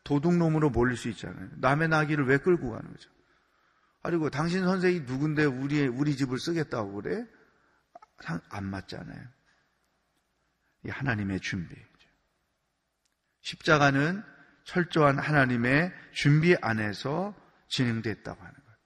도둑놈으로 0.04 0.70
몰릴 0.70 0.96
수 0.96 1.08
있잖아요. 1.08 1.48
남의 1.56 1.88
나귀를 1.88 2.26
왜 2.26 2.38
끌고 2.38 2.70
가는 2.70 2.90
거죠? 2.90 3.10
그리고 4.02 4.30
당신 4.30 4.64
선생이 4.64 5.00
누군데 5.00 5.44
우리 5.44 5.86
우리 5.86 6.16
집을 6.16 6.38
쓰겠다고 6.38 6.92
그래? 7.02 7.26
안 8.50 8.64
맞잖아요. 8.64 9.28
이 10.84 10.88
하나님의 10.88 11.40
준비. 11.40 11.74
십자가는 13.40 14.22
철저한 14.64 15.18
하나님의 15.18 15.92
준비 16.12 16.56
안에서 16.60 17.34
진행됐다고 17.68 18.40
하는 18.40 18.54
거예요. 18.54 18.76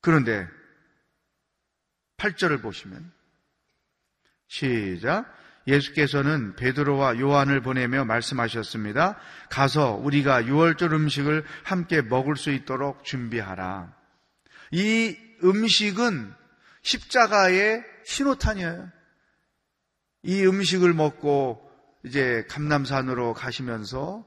그런데 0.00 0.48
8절을 2.16 2.62
보시면 2.62 3.12
시작 4.50 5.32
예수께서는 5.68 6.56
베드로와 6.56 7.20
요한을 7.20 7.62
보내며 7.62 8.04
말씀하셨습니다. 8.04 9.16
가서 9.48 9.94
우리가 9.94 10.42
6월절 10.42 10.92
음식을 10.92 11.44
함께 11.62 12.02
먹을 12.02 12.34
수 12.34 12.50
있도록 12.50 13.04
준비하라. 13.04 13.94
이 14.72 15.16
음식은 15.44 16.34
십자가의 16.82 17.84
신호탄이에요. 18.04 18.90
이 20.24 20.44
음식을 20.44 20.94
먹고 20.94 21.70
이제 22.04 22.44
감남산으로 22.48 23.34
가시면서 23.34 24.26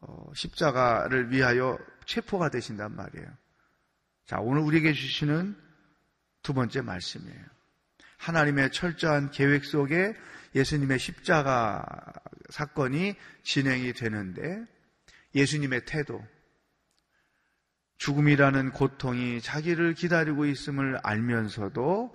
어, 0.00 0.32
십자가를 0.34 1.30
위하여 1.30 1.78
체포가 2.06 2.48
되신단 2.48 2.96
말이에요. 2.96 3.28
자, 4.26 4.38
오늘 4.40 4.62
우리에게 4.62 4.92
주시는 4.92 5.56
두 6.42 6.52
번째 6.52 6.80
말씀이에요. 6.80 7.59
하나님의 8.20 8.70
철저한 8.70 9.30
계획 9.30 9.64
속에 9.64 10.14
예수님의 10.54 10.98
십자가 10.98 11.82
사건이 12.50 13.14
진행이 13.42 13.94
되는데 13.94 14.62
예수님의 15.34 15.86
태도, 15.86 16.22
죽음이라는 17.96 18.72
고통이 18.72 19.40
자기를 19.40 19.94
기다리고 19.94 20.44
있음을 20.44 20.98
알면서도 21.02 22.14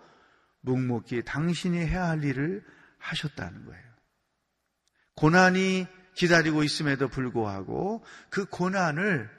묵묵히 0.62 1.24
당신이 1.24 1.80
해야 1.80 2.10
할 2.10 2.24
일을 2.24 2.64
하셨다는 3.00 3.66
거예요. 3.66 3.84
고난이 5.16 5.88
기다리고 6.14 6.64
있음에도 6.64 7.08
불구하고 7.08 8.06
그 8.30 8.46
고난을 8.46 9.30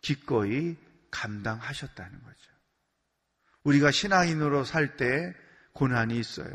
기꺼이 0.00 0.76
감당하셨다는 1.10 2.22
거죠. 2.22 2.52
우리가 3.62 3.90
신앙인으로 3.90 4.64
살 4.64 4.96
때 4.96 5.34
고난이 5.74 6.18
있어요. 6.18 6.52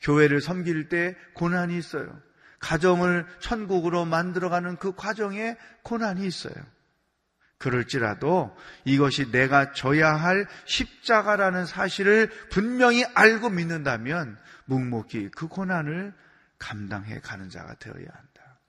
교회를 0.00 0.40
섬길 0.40 0.88
때 0.88 1.16
고난이 1.34 1.76
있어요. 1.76 2.20
가정을 2.58 3.26
천국으로 3.40 4.04
만들어가는 4.06 4.76
그 4.76 4.94
과정에 4.94 5.56
고난이 5.82 6.26
있어요. 6.26 6.54
그럴지라도 7.58 8.56
이것이 8.84 9.30
내가 9.30 9.72
져야 9.72 10.14
할 10.14 10.46
십자가라는 10.66 11.66
사실을 11.66 12.28
분명히 12.50 13.04
알고 13.04 13.50
믿는다면 13.50 14.38
묵묵히 14.66 15.30
그 15.30 15.48
고난을 15.48 16.14
감당해 16.58 17.20
가는 17.20 17.48
자가 17.48 17.74
되어야 17.74 18.06
한다. 18.10 18.60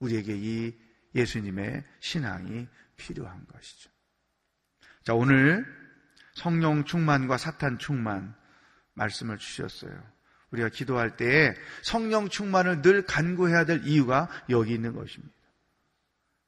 우리에게 0.00 0.36
이 0.36 0.78
예수님의 1.14 1.84
신앙이 2.00 2.68
필요한 2.96 3.44
것이죠. 3.46 3.90
자, 5.04 5.14
오늘 5.14 5.66
성령 6.38 6.84
충만과 6.84 7.36
사탄 7.36 7.78
충만 7.78 8.32
말씀을 8.94 9.38
주셨어요. 9.38 9.92
우리가 10.52 10.68
기도할 10.68 11.16
때에 11.16 11.52
성령 11.82 12.28
충만을 12.28 12.80
늘 12.80 13.02
간구해야 13.02 13.64
될 13.64 13.82
이유가 13.84 14.28
여기 14.48 14.72
있는 14.72 14.94
것입니다. 14.94 15.34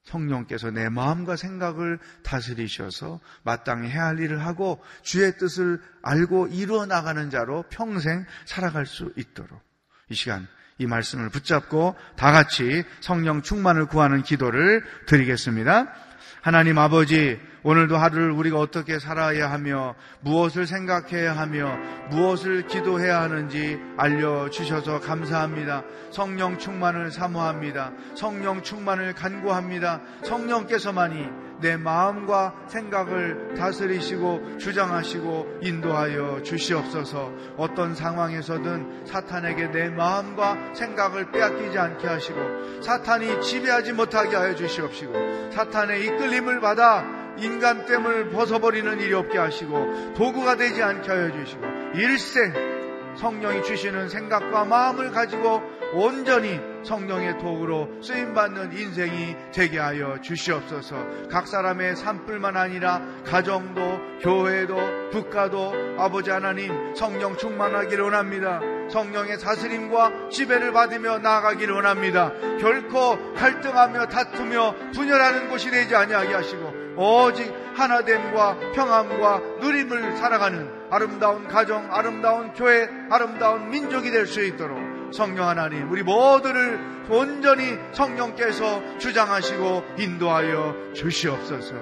성령께서 0.05 0.71
내 0.71 0.89
마음과 0.89 1.37
생각을 1.37 1.99
다스리셔서 2.23 3.21
마땅히 3.43 3.91
해야 3.91 4.07
할 4.07 4.19
일을 4.21 4.47
하고 4.47 4.83
주의 5.03 5.37
뜻을 5.37 5.83
알고 6.03 6.49
이루어 6.49 6.87
나가는 6.87 7.29
자로 7.29 7.65
평생 7.69 8.25
살아갈 8.47 8.87
수 8.87 9.13
있도록 9.17 9.61
이 10.09 10.15
시간 10.15 10.49
이 10.79 10.87
말씀을 10.87 11.29
붙잡고 11.29 11.97
다 12.17 12.33
같이 12.33 12.85
성령 13.01 13.43
충만을 13.43 13.87
구하는 13.87 14.23
기도를 14.23 14.83
드리겠습니다. 15.07 15.93
하나님 16.41 16.79
아버지, 16.79 17.39
오늘도 17.63 17.97
하루를 17.97 18.31
우리가 18.31 18.59
어떻게 18.59 18.99
살아야 18.99 19.51
하며 19.51 19.95
무엇을 20.21 20.67
생각해야 20.67 21.37
하며 21.37 21.77
무엇을 22.11 22.67
기도해야 22.67 23.21
하는지 23.21 23.79
알려주셔서 23.97 25.01
감사합니다. 25.01 25.85
성령 26.11 26.59
충만을 26.59 27.11
사모합니다. 27.11 27.93
성령 28.15 28.63
충만을 28.63 29.15
간구합니다. 29.15 30.01
성령께서만이 30.25 31.51
내 31.61 31.77
마음과 31.77 32.55
생각을 32.69 33.55
다스리시고 33.55 34.59
주장하시고 34.59 35.59
인도하여 35.63 36.43
주시옵소서 36.43 37.33
어떤 37.59 37.95
상황에서든 37.95 39.05
사탄에게 39.07 39.71
내 39.71 39.91
마음과 39.91 40.75
생각을 40.75 41.31
빼앗기지 41.31 41.79
않게 41.79 42.07
하시고 42.07 42.83
사탄이 42.83 43.43
지배하지 43.43 43.93
못하게 43.93 44.37
하여 44.37 44.55
주시옵시고 44.55 45.51
사탄의 45.53 46.07
이끌림을 46.07 46.61
받아 46.61 47.20
인간됨을 47.41 48.31
벗어버리는 48.31 49.01
일이 49.01 49.15
없게 49.15 49.39
하시고 49.39 50.15
도구가 50.15 50.57
되지 50.57 50.83
않게 50.83 51.11
하여 51.11 51.33
주시고 51.33 51.63
일생 51.95 52.71
성령이 53.17 53.63
주시는 53.63 54.09
생각과 54.09 54.65
마음을 54.65 55.11
가지고 55.11 55.63
온전히 55.93 56.61
성령의 56.85 57.39
도구로 57.39 58.03
쓰임받는 58.03 58.73
인생이 58.73 59.37
되게 59.53 59.79
하여 59.79 60.21
주시옵소서. 60.21 61.29
각 61.31 61.47
사람의 61.47 61.97
산불만 61.97 62.57
아니라 62.57 63.03
가정도 63.27 63.99
교회도 64.21 65.11
국가도 65.11 65.73
아버지 65.99 66.31
하나님 66.31 66.95
성령 66.95 67.37
충만하기를 67.37 68.05
원합니다. 68.05 68.61
성령의 68.91 69.39
다스림과 69.39 70.31
지배를 70.31 70.73
받으며 70.73 71.19
나아가기를 71.19 71.75
원합니다. 71.75 72.33
결코 72.61 73.35
갈등하며 73.35 74.07
다투며 74.07 74.75
분열하는 74.95 75.49
곳이 75.51 75.71
되지 75.71 75.95
아니하게 75.95 76.35
하시고 76.35 76.90
오직 77.01 77.51
하나됨과 77.75 78.73
평안과 78.75 79.41
누림을 79.61 80.17
살아가는 80.19 80.71
아름다운 80.91 81.49
가정, 81.49 81.89
아름다운 81.91 82.53
교회, 82.53 82.89
아름다운 83.11 83.71
민족이 83.71 84.11
될 84.11 84.27
수 84.27 84.45
있도록 84.45 84.79
성령 85.13 85.49
하나님, 85.49 85.91
우리 85.91 86.03
모두를 86.03 86.79
온전히 87.09 87.77
성령께서 87.93 88.99
주장하시고 88.99 89.85
인도하여 89.99 90.93
주시옵소서. 90.95 91.75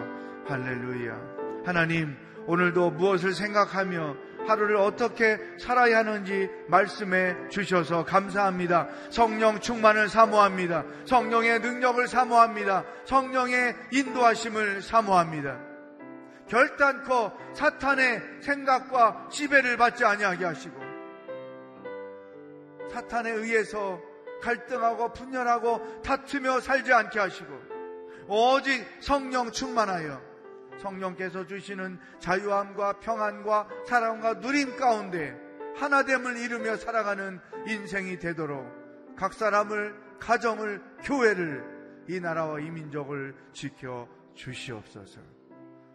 할렐루야. 0.49 1.15
하나님, 1.67 2.17
오늘도 2.47 2.93
무엇을 2.93 3.33
생각하며 3.35 4.15
하루를 4.49 4.77
어떻게 4.77 5.39
살아야 5.59 5.99
하는지 5.99 6.49
말씀해 6.69 7.49
주셔서 7.51 8.05
감사합니다. 8.05 8.89
성령 9.11 9.61
충만을 9.61 10.09
사모합니다. 10.09 10.85
성령의 11.07 11.61
능력을 11.61 12.07
사모합니다. 12.09 12.85
성령의 13.05 13.75
인도하심을 13.93 14.83
사모합니다. 14.83 15.59
결단코 16.49 17.33
사탄의 17.55 18.23
생각과 18.41 19.29
지배를 19.31 19.77
받지 19.77 20.05
아니하게 20.05 20.47
하시고 20.47 20.81
사탄에 22.91 23.31
의해서 23.31 24.01
갈등하고 24.41 25.13
분열하고 25.13 26.01
다투며 26.03 26.61
살지 26.61 26.93
않게 26.93 27.19
하시고 27.19 27.53
오직 28.29 28.87
성령 29.01 29.51
충만하여 29.51 30.28
성령께서 30.79 31.47
주시는 31.47 31.99
자유함과 32.19 33.01
평안과 33.01 33.69
사랑과 33.87 34.35
누림 34.35 34.77
가운데 34.77 35.37
하나됨을 35.77 36.37
이루며 36.39 36.77
살아가는 36.77 37.41
인생이 37.67 38.19
되도록 38.19 38.67
각 39.17 39.33
사람을 39.33 39.95
가정을 40.19 40.83
교회를 41.03 42.05
이 42.09 42.21
나라와 42.21 42.61
이 42.61 42.71
민족을 42.71 43.35
지켜 43.53 44.09
주시옵소서. 44.35 45.21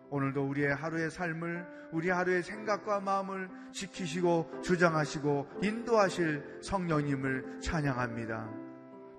오늘도 0.10 0.48
우리의 0.48 0.76
하루의 0.76 1.10
삶을 1.10 1.66
우리 1.92 2.10
하루의 2.10 2.44
생각과 2.44 3.00
마음을 3.00 3.50
지키시고 3.72 4.62
주장하시고 4.64 5.60
인도하실 5.64 6.60
성령님을 6.62 7.60
찬양합니다. 7.62 8.50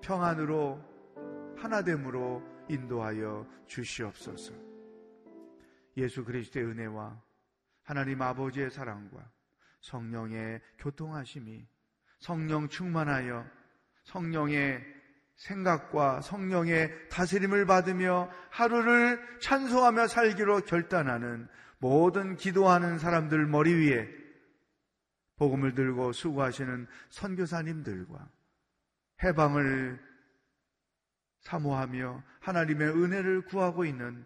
평안으로 0.01 0.79
하나됨으로 1.57 2.43
인도하여 2.69 3.45
주시옵소서. 3.65 4.74
예수 5.97 6.23
그리스도의 6.23 6.65
은혜와 6.65 7.21
하나님 7.83 8.21
아버지의 8.21 8.71
사랑과 8.71 9.29
성령의 9.81 10.61
교통하심이 10.79 11.65
성령 12.19 12.67
충만하여 12.67 13.45
성령의 14.03 14.83
생각과 15.35 16.21
성령의 16.21 17.09
다스림을 17.09 17.65
받으며 17.65 18.31
하루를 18.49 19.19
찬송하며 19.39 20.07
살기로 20.07 20.61
결단하는 20.61 21.47
모든 21.77 22.35
기도하는 22.35 22.97
사람들 22.97 23.45
머리 23.45 23.73
위에 23.73 24.07
복음을 25.37 25.75
들고 25.75 26.13
수고하시는 26.13 26.87
선교사님들과 27.09 28.29
해방을 29.23 29.99
사모하며 31.41 32.23
하나님의 32.39 32.89
은혜를 32.89 33.41
구하고 33.45 33.85
있는 33.85 34.25